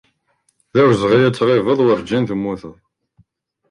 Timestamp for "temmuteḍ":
2.29-2.75